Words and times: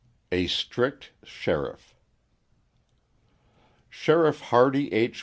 A 0.31 0.47
"Strict" 0.47 1.11
Sheriff 1.23 1.93
Sheriff 3.91 4.39
Hardy 4.41 4.91
H. 4.91 5.19